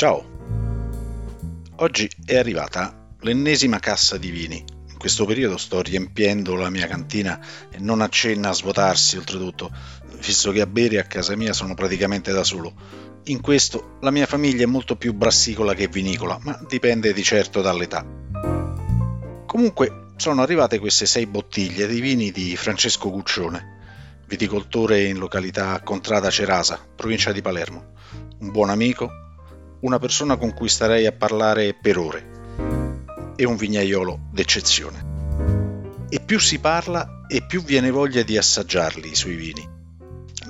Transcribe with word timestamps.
Ciao! 0.00 0.24
Oggi 1.76 2.10
è 2.24 2.38
arrivata 2.38 3.12
l'ennesima 3.20 3.78
cassa 3.80 4.16
di 4.16 4.30
vini. 4.30 4.64
In 4.88 4.96
questo 4.96 5.26
periodo 5.26 5.58
sto 5.58 5.82
riempiendo 5.82 6.54
la 6.54 6.70
mia 6.70 6.86
cantina 6.86 7.38
e 7.70 7.76
non 7.80 8.00
accenna 8.00 8.48
a 8.48 8.54
svuotarsi 8.54 9.18
oltretutto, 9.18 9.70
visto 10.18 10.52
che 10.52 10.62
a 10.62 10.66
bere 10.66 11.00
a 11.00 11.02
casa 11.02 11.36
mia 11.36 11.52
sono 11.52 11.74
praticamente 11.74 12.32
da 12.32 12.44
solo. 12.44 12.72
In 13.24 13.42
questo 13.42 13.98
la 14.00 14.10
mia 14.10 14.24
famiglia 14.24 14.62
è 14.62 14.66
molto 14.66 14.96
più 14.96 15.12
brassicola 15.12 15.74
che 15.74 15.88
vinicola, 15.88 16.38
ma 16.44 16.58
dipende 16.66 17.12
di 17.12 17.22
certo 17.22 17.60
dall'età. 17.60 18.02
Comunque 19.44 20.12
sono 20.16 20.40
arrivate 20.40 20.78
queste 20.78 21.04
sei 21.04 21.26
bottiglie 21.26 21.86
di 21.86 22.00
vini 22.00 22.30
di 22.30 22.56
Francesco 22.56 23.10
Guccione, 23.10 24.22
viticoltore 24.26 25.04
in 25.04 25.18
località 25.18 25.78
Contrada 25.82 26.30
Cerasa, 26.30 26.80
provincia 26.96 27.32
di 27.32 27.42
Palermo. 27.42 27.92
Un 28.38 28.50
buon 28.50 28.70
amico, 28.70 29.28
una 29.80 29.98
persona 29.98 30.36
con 30.36 30.52
cui 30.52 30.68
starei 30.68 31.06
a 31.06 31.12
parlare 31.12 31.74
per 31.74 31.98
ore 31.98 32.30
e 33.36 33.44
un 33.46 33.56
vignaiolo 33.56 34.28
d'eccezione. 34.32 35.08
E 36.08 36.20
più 36.20 36.38
si 36.38 36.58
parla 36.58 37.24
e 37.28 37.44
più 37.46 37.62
viene 37.62 37.90
voglia 37.90 38.22
di 38.22 38.36
assaggiarli 38.36 39.10
i 39.10 39.14
suoi 39.14 39.36
vini. 39.36 39.78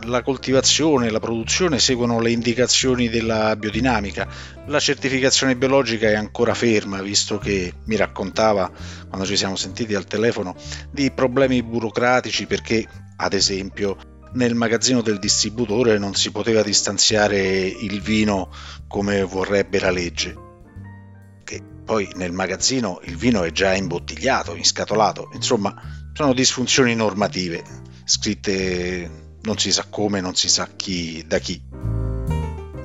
La 0.04 0.22
coltivazione 0.22 1.06
e 1.06 1.10
la 1.10 1.20
produzione 1.20 1.78
seguono 1.78 2.20
le 2.20 2.30
indicazioni 2.30 3.08
della 3.08 3.54
biodinamica, 3.54 4.26
la 4.66 4.80
certificazione 4.80 5.56
biologica 5.56 6.08
è 6.08 6.14
ancora 6.14 6.54
ferma, 6.54 7.02
visto 7.02 7.38
che 7.38 7.74
mi 7.84 7.96
raccontava, 7.96 8.70
quando 9.08 9.26
ci 9.26 9.36
siamo 9.36 9.56
sentiti 9.56 9.94
al 9.94 10.06
telefono, 10.06 10.56
di 10.90 11.10
problemi 11.10 11.62
burocratici 11.62 12.46
perché 12.46 12.88
ad 13.22 13.34
esempio, 13.34 13.96
nel 14.32 14.54
magazzino 14.54 15.02
del 15.02 15.18
distributore 15.18 15.98
non 15.98 16.14
si 16.14 16.30
poteva 16.30 16.62
distanziare 16.62 17.66
il 17.66 18.00
vino 18.00 18.50
come 18.86 19.22
vorrebbe 19.22 19.80
la 19.80 19.90
legge. 19.90 20.36
Che 21.42 21.62
poi 21.84 22.10
nel 22.14 22.32
magazzino 22.32 23.00
il 23.04 23.16
vino 23.16 23.42
è 23.42 23.50
già 23.50 23.74
imbottigliato, 23.74 24.54
inscatolato, 24.54 25.30
insomma, 25.32 25.74
sono 26.12 26.32
disfunzioni 26.32 26.94
normative, 26.94 27.64
scritte 28.04 29.28
non 29.42 29.58
si 29.58 29.72
sa 29.72 29.86
come, 29.88 30.20
non 30.20 30.34
si 30.34 30.48
sa 30.48 30.68
chi 30.76 31.24
da 31.26 31.38
chi. 31.38 31.60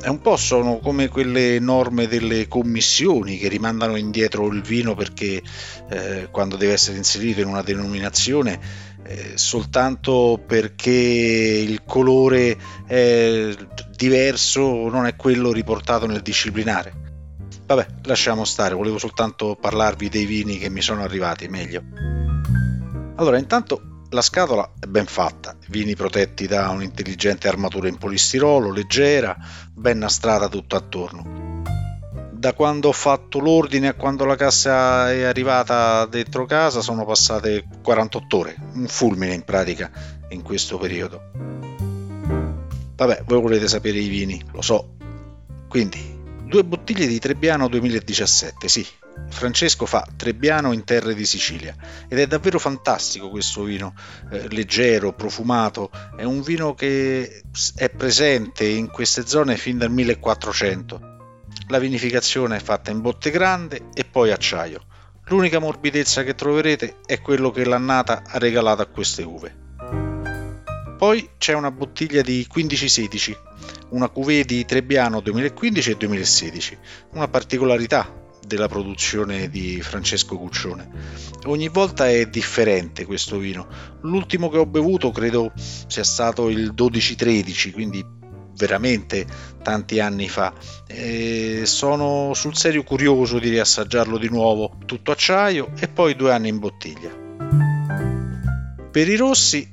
È 0.02 0.08
un 0.08 0.22
po' 0.22 0.38
sono 0.38 0.78
come 0.78 1.08
quelle 1.08 1.58
norme 1.60 2.08
delle 2.08 2.48
commissioni 2.48 3.38
che 3.40 3.48
rimandano 3.48 3.96
indietro 3.96 4.48
il 4.48 4.62
vino 4.62 4.94
perché 4.94 5.42
eh, 5.90 6.28
quando 6.30 6.58
deve 6.58 6.74
essere 6.74 6.98
inserito 6.98 7.42
in 7.42 7.48
una 7.48 7.64
denominazione 7.64 8.60
eh, 9.06 9.34
soltanto 9.36 10.44
perché 10.46 10.92
il 10.92 11.84
colore 11.86 12.58
è 12.88 13.56
diverso 13.96 14.90
non 14.90 15.06
è 15.06 15.16
quello 15.16 15.52
riportato 15.52 16.08
nel 16.08 16.22
disciplinare. 16.22 17.04
Vabbè, 17.66 17.88
lasciamo 18.04 18.46
stare, 18.46 18.76
volevo 18.76 18.98
soltanto 18.98 19.58
parlarvi 19.60 20.10
dei 20.10 20.26
vini 20.26 20.58
che 20.58 20.70
mi 20.70 20.82
sono 20.82 21.04
arrivati 21.04 21.48
meglio. 21.48 21.82
Allora, 23.16 23.38
intanto 23.38 24.04
la 24.10 24.22
scatola 24.22 24.74
è 24.80 24.86
ben 24.86 25.06
fatta, 25.06 25.56
vini 25.68 25.96
protetti 25.96 26.48
da 26.48 26.70
un'intelligente 26.70 27.48
armatura 27.48 27.88
in 27.88 27.98
polistirolo, 27.98 28.72
leggera, 28.72 29.36
ben 29.74 29.98
nastrata 29.98 30.48
tutto 30.48 30.76
attorno 30.76 31.45
da 32.46 32.54
quando 32.54 32.90
ho 32.90 32.92
fatto 32.92 33.40
l'ordine 33.40 33.88
a 33.88 33.94
quando 33.96 34.24
la 34.24 34.36
cassa 34.36 35.12
è 35.12 35.24
arrivata 35.24 36.06
dentro 36.06 36.46
casa 36.46 36.80
sono 36.80 37.04
passate 37.04 37.66
48 37.82 38.38
ore, 38.38 38.56
un 38.74 38.86
fulmine 38.86 39.34
in 39.34 39.42
pratica 39.42 39.90
in 40.30 40.44
questo 40.44 40.78
periodo. 40.78 41.32
Vabbè, 42.98 43.24
voi 43.26 43.42
volete 43.42 43.68
sapere 43.68 43.98
i 43.98 44.08
vini, 44.08 44.40
lo 44.52 44.62
so. 44.62 44.94
Quindi, 45.68 46.00
due 46.44 46.64
bottiglie 46.64 47.08
di 47.08 47.18
Trebbiano 47.18 47.68
2017, 47.68 48.68
sì. 48.68 48.86
Francesco 49.28 49.88
fa 49.88 50.08
Trebbiano 50.16 50.72
in 50.72 50.84
terre 50.84 51.16
di 51.16 51.26
Sicilia 51.26 51.76
ed 52.08 52.20
è 52.20 52.28
davvero 52.28 52.60
fantastico 52.60 53.32
questo 53.32 53.64
vino, 53.64 53.96
eh, 54.30 54.50
leggero, 54.50 55.14
profumato, 55.14 55.90
è 56.16 56.24
un 56.26 56.44
vino 56.44 56.76
che 56.76 57.42
è 57.74 57.90
presente 57.90 58.68
in 58.68 58.92
queste 58.92 59.26
zone 59.26 59.58
fin 59.58 59.80
dal 59.80 59.90
1400 59.90 61.14
la 61.68 61.80
vinificazione 61.80 62.58
è 62.58 62.60
fatta 62.60 62.92
in 62.92 63.02
botte 63.02 63.32
grande 63.32 63.90
e 63.94 64.06
poi 64.06 64.32
acciaio. 64.32 64.82
L'unica 65.26 65.60
morbidezza 65.60 66.24
che 66.24 66.36
troverete 66.36 66.98
è 67.06 67.20
quello 67.20 67.50
che 67.50 67.66
l'annata 67.66 68.24
ha 68.26 68.38
regalato 68.38 68.84
a 68.84 68.86
queste 68.86 69.24
uve. 69.24 69.64
Poi 70.98 71.30
c'è 71.38 71.54
una 71.54 71.72
bottiglia 71.72 72.22
di 72.22 72.48
1516, 72.52 73.38
una 73.90 74.10
cuvée 74.10 74.46
di 74.46 74.64
Trebbiano 74.66 75.20
2015 75.20 75.92
e 75.92 75.98
2016, 75.98 76.78
una 77.14 77.28
particolarità 77.28 78.24
della 78.46 78.68
produzione 78.68 79.50
di 79.50 79.82
Francesco 79.82 80.38
Cuccione. 80.38 80.90
Ogni 81.46 81.68
volta 81.68 82.08
è 82.08 82.28
differente 82.28 83.06
questo 83.06 83.38
vino. 83.38 83.68
L'ultimo 84.02 84.50
che 84.50 84.58
ho 84.58 84.66
bevuto 84.66 85.12
credo 85.12 85.52
sia 85.56 86.04
stato 86.04 86.50
il 86.50 86.74
1213, 86.76 87.72
quindi 87.72 88.06
veramente 88.56 89.26
tanti 89.62 90.00
anni 90.00 90.28
fa. 90.28 90.54
E 90.88 91.64
sono 91.66 92.34
sul 92.34 92.56
serio 92.56 92.84
curioso 92.84 93.40
di 93.40 93.50
riassaggiarlo 93.50 94.18
di 94.18 94.30
nuovo, 94.30 94.78
tutto 94.86 95.12
acciaio 95.12 95.72
e 95.80 95.88
poi 95.88 96.16
due 96.16 96.34
anni 96.34 96.50
in 96.50 96.60
bottiglia. 96.60 97.24
Per 98.92 99.10
i 99.10 99.16
rossi 99.16 99.70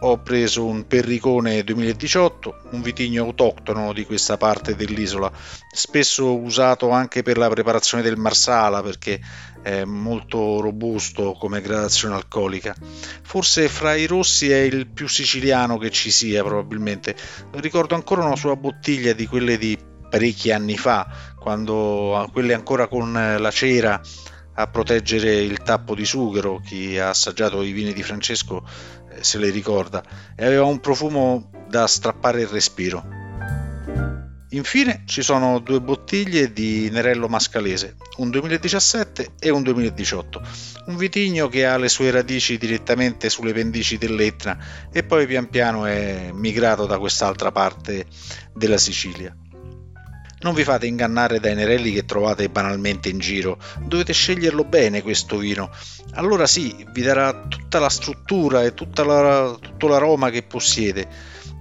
ho 0.00 0.18
preso 0.18 0.64
un 0.64 0.86
Perricone 0.86 1.64
2018, 1.64 2.68
un 2.70 2.82
vitigno 2.82 3.24
autoctono 3.24 3.92
di 3.92 4.04
questa 4.04 4.36
parte 4.36 4.76
dell'isola, 4.76 5.30
spesso 5.72 6.38
usato 6.38 6.90
anche 6.90 7.22
per 7.22 7.36
la 7.36 7.48
preparazione 7.48 8.02
del 8.02 8.16
marsala 8.16 8.82
perché 8.82 9.20
è 9.60 9.84
molto 9.84 10.60
robusto 10.60 11.32
come 11.32 11.60
gradazione 11.60 12.14
alcolica. 12.14 12.74
Forse 13.22 13.68
fra 13.68 13.94
i 13.94 14.06
rossi 14.06 14.50
è 14.50 14.58
il 14.58 14.86
più 14.86 15.08
siciliano 15.08 15.78
che 15.78 15.90
ci 15.90 16.10
sia 16.10 16.44
probabilmente. 16.44 17.16
Ricordo 17.52 17.94
ancora 17.94 18.24
una 18.24 18.36
sua 18.36 18.54
bottiglia 18.54 19.12
di 19.12 19.26
quelle 19.26 19.58
di 19.58 19.76
parecchi 20.08 20.52
anni 20.52 20.76
fa, 20.76 21.06
quando 21.38 22.28
quelle 22.32 22.54
ancora 22.54 22.86
con 22.86 23.12
la 23.12 23.50
cera 23.50 24.00
a 24.54 24.66
proteggere 24.66 25.34
il 25.34 25.58
tappo 25.58 25.94
di 25.94 26.04
sughero. 26.04 26.60
Chi 26.64 26.98
ha 26.98 27.10
assaggiato 27.10 27.62
i 27.62 27.72
vini 27.72 27.92
di 27.92 28.02
Francesco 28.02 28.64
se 29.22 29.38
le 29.38 29.50
ricorda. 29.50 30.02
E 30.36 30.44
aveva 30.44 30.64
un 30.64 30.80
profumo 30.80 31.50
da 31.68 31.86
strappare 31.86 32.42
il 32.42 32.48
respiro. 32.48 33.18
Infine 34.52 35.02
ci 35.04 35.20
sono 35.20 35.58
due 35.58 35.78
bottiglie 35.78 36.54
di 36.54 36.88
Nerello 36.90 37.28
Mascalese, 37.28 37.96
un 38.16 38.30
2017 38.30 39.32
e 39.38 39.50
un 39.50 39.62
2018, 39.62 40.42
un 40.86 40.96
vitigno 40.96 41.48
che 41.48 41.66
ha 41.66 41.76
le 41.76 41.90
sue 41.90 42.10
radici 42.10 42.56
direttamente 42.56 43.28
sulle 43.28 43.52
pendici 43.52 43.98
dell'Etna 43.98 44.88
e 44.90 45.02
poi 45.02 45.26
pian 45.26 45.50
piano 45.50 45.84
è 45.84 46.30
migrato 46.32 46.86
da 46.86 46.98
quest'altra 46.98 47.52
parte 47.52 48.06
della 48.54 48.78
Sicilia. 48.78 49.36
Non 50.40 50.54
vi 50.54 50.62
fate 50.62 50.86
ingannare 50.86 51.40
dai 51.40 51.54
nerelli 51.54 51.92
che 51.92 52.04
trovate 52.04 52.48
banalmente 52.48 53.08
in 53.08 53.18
giro, 53.18 53.58
dovete 53.80 54.12
sceglierlo 54.12 54.64
bene 54.64 55.02
questo 55.02 55.36
vino. 55.36 55.70
Allora 56.12 56.46
sì, 56.46 56.86
vi 56.92 57.02
darà 57.02 57.46
tutta 57.48 57.80
la 57.80 57.88
struttura 57.88 58.62
e 58.62 58.72
tutta 58.72 59.04
la, 59.04 59.56
tutto 59.60 59.88
l'aroma 59.88 60.30
che 60.30 60.44
possiede. 60.44 61.08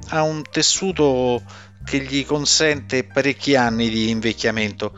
Ha 0.10 0.22
un 0.22 0.44
tessuto 0.50 1.42
che 1.88 2.00
gli 2.00 2.26
consente 2.26 3.06
parecchi 3.06 3.56
anni 3.56 3.90
di 3.90 4.10
invecchiamento. 4.10 4.92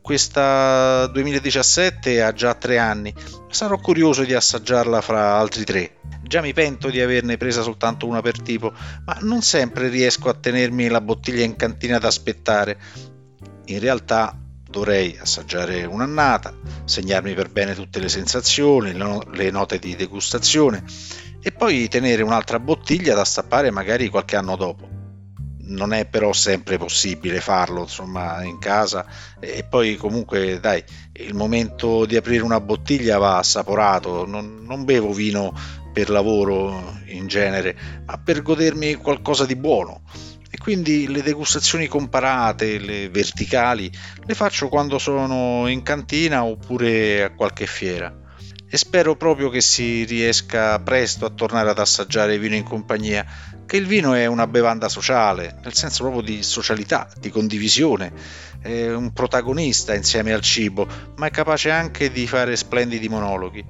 Questa 0.00 1.06
2017 1.06 2.20
ha 2.20 2.32
già 2.32 2.54
tre 2.54 2.78
anni. 2.78 3.14
Sarò 3.48 3.78
curioso 3.78 4.24
di 4.24 4.34
assaggiarla 4.34 5.00
fra 5.00 5.36
altri 5.36 5.64
tre. 5.64 5.98
Già 6.22 6.40
mi 6.40 6.52
pento 6.52 6.90
di 6.90 7.00
averne 7.00 7.36
presa 7.36 7.62
soltanto 7.62 8.06
una 8.06 8.22
per 8.22 8.40
tipo, 8.42 8.72
ma 9.04 9.16
non 9.20 9.42
sempre 9.42 9.88
riesco 9.88 10.28
a 10.28 10.34
tenermi 10.34 10.88
la 10.88 11.00
bottiglia 11.00 11.44
in 11.44 11.54
cantina 11.54 11.96
ad 11.96 12.04
aspettare 12.04 12.78
in 13.66 13.78
realtà 13.78 14.36
dovrei 14.72 15.16
assaggiare 15.20 15.84
un'annata, 15.84 16.54
segnarmi 16.84 17.34
per 17.34 17.50
bene 17.50 17.74
tutte 17.74 18.00
le 18.00 18.08
sensazioni, 18.08 18.92
le 18.94 19.50
note 19.50 19.78
di 19.78 19.94
degustazione 19.94 20.82
e 21.42 21.52
poi 21.52 21.88
tenere 21.88 22.22
un'altra 22.22 22.58
bottiglia 22.58 23.14
da 23.14 23.24
stappare 23.24 23.70
magari 23.70 24.08
qualche 24.08 24.36
anno 24.36 24.56
dopo. 24.56 24.88
Non 25.64 25.92
è 25.92 26.06
però 26.06 26.32
sempre 26.32 26.76
possibile 26.76 27.40
farlo, 27.40 27.82
insomma, 27.82 28.42
in 28.42 28.58
casa. 28.58 29.06
E 29.40 29.64
poi 29.64 29.96
comunque, 29.96 30.60
dai, 30.60 30.82
il 31.14 31.34
momento 31.34 32.04
di 32.04 32.16
aprire 32.16 32.42
una 32.42 32.60
bottiglia 32.60 33.18
va 33.18 33.38
assaporato, 33.38 34.26
non, 34.26 34.64
non 34.64 34.84
bevo 34.84 35.12
vino 35.12 35.54
per 35.92 36.10
lavoro 36.10 37.00
in 37.06 37.26
genere, 37.26 37.76
ma 38.04 38.18
per 38.18 38.42
godermi 38.42 38.94
qualcosa 38.94 39.46
di 39.46 39.56
buono 39.56 40.02
e 40.54 40.58
quindi 40.58 41.08
le 41.08 41.22
degustazioni 41.22 41.86
comparate, 41.86 42.78
le 42.78 43.08
verticali, 43.08 43.90
le 44.26 44.34
faccio 44.34 44.68
quando 44.68 44.98
sono 44.98 45.66
in 45.66 45.82
cantina 45.82 46.44
oppure 46.44 47.22
a 47.22 47.30
qualche 47.30 47.66
fiera. 47.66 48.14
e 48.74 48.78
spero 48.78 49.16
proprio 49.16 49.50
che 49.50 49.60
si 49.60 50.04
riesca 50.04 50.78
presto 50.78 51.26
a 51.26 51.30
tornare 51.30 51.68
ad 51.68 51.78
assaggiare 51.78 52.38
vino 52.38 52.54
in 52.54 52.62
compagnia, 52.62 53.26
che 53.66 53.76
il 53.76 53.84
vino 53.84 54.14
è 54.14 54.24
una 54.24 54.46
bevanda 54.46 54.88
sociale, 54.88 55.58
nel 55.62 55.74
senso 55.74 56.04
proprio 56.04 56.22
di 56.22 56.42
socialità, 56.42 57.06
di 57.20 57.28
condivisione, 57.28 58.10
è 58.62 58.90
un 58.90 59.12
protagonista 59.12 59.94
insieme 59.94 60.32
al 60.32 60.40
cibo, 60.40 60.88
ma 61.16 61.26
è 61.26 61.30
capace 61.30 61.70
anche 61.70 62.10
di 62.10 62.26
fare 62.26 62.56
splendidi 62.56 63.10
monologhi. 63.10 63.62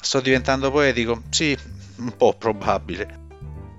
Sto 0.00 0.20
diventando 0.20 0.70
poetico? 0.70 1.22
Sì, 1.30 1.58
un 1.96 2.16
po' 2.16 2.34
probabile. 2.34 3.25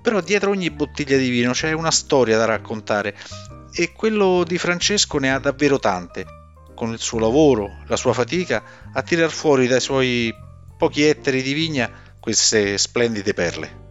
Però 0.08 0.22
dietro 0.22 0.52
ogni 0.52 0.70
bottiglia 0.70 1.18
di 1.18 1.28
vino 1.28 1.52
c'è 1.52 1.72
una 1.72 1.90
storia 1.90 2.38
da 2.38 2.46
raccontare 2.46 3.14
e 3.70 3.92
quello 3.92 4.42
di 4.42 4.56
Francesco 4.56 5.18
ne 5.18 5.30
ha 5.30 5.38
davvero 5.38 5.78
tante 5.78 6.24
con 6.74 6.92
il 6.92 6.98
suo 6.98 7.18
lavoro, 7.18 7.82
la 7.88 7.96
sua 7.96 8.14
fatica, 8.14 8.62
a 8.90 9.02
tirar 9.02 9.30
fuori 9.30 9.66
dai 9.66 9.80
suoi 9.80 10.34
pochi 10.78 11.02
ettari 11.02 11.42
di 11.42 11.52
vigna 11.52 11.90
queste 12.18 12.78
splendide 12.78 13.34
perle. 13.34 13.87